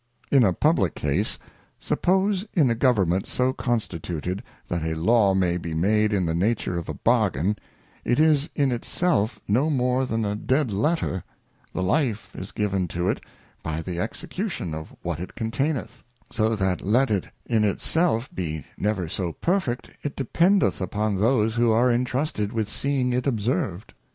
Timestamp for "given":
12.51-12.87